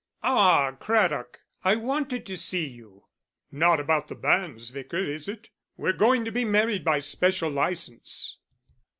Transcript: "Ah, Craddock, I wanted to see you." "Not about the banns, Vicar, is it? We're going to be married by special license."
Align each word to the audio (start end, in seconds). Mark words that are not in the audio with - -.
"Ah, 0.23 0.71
Craddock, 0.79 1.41
I 1.63 1.75
wanted 1.75 2.25
to 2.25 2.35
see 2.35 2.65
you." 2.67 3.05
"Not 3.51 3.79
about 3.79 4.07
the 4.07 4.15
banns, 4.15 4.71
Vicar, 4.71 4.97
is 4.97 5.27
it? 5.27 5.51
We're 5.77 5.93
going 5.93 6.25
to 6.25 6.31
be 6.31 6.43
married 6.43 6.83
by 6.83 6.97
special 6.97 7.51
license." 7.51 8.37